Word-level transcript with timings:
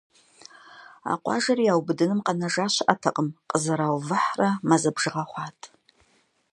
А 1.11 1.13
къуажэри 1.21 1.63
яубыдыным 1.73 2.19
къэнэжа 2.25 2.65
щыӀэтэкъым– 2.73 3.29
къызэраувыхьрэ 3.49 4.49
мазэ 4.67 4.89
бжыгъэ 4.95 5.23
хъуат. 5.29 5.59